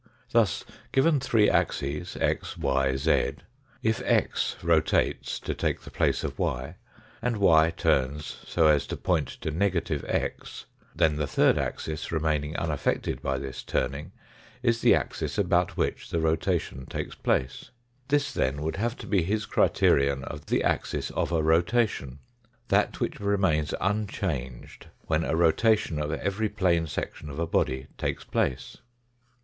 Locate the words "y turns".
7.37-8.37